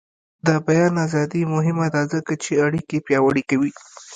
د 0.47 0.49
بیان 0.67 0.93
ازادي 1.05 1.41
مهمه 1.53 1.87
ده 1.93 2.01
ځکه 2.13 2.33
چې 2.43 2.51
اړیکې 2.65 2.97
پیاوړې 3.07 3.43
کوي. 3.49 3.71